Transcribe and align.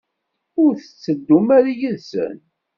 Ur 0.63 0.71
tetteddum 0.77 1.47
ara 1.57 1.71
yid-sen? 1.79 2.37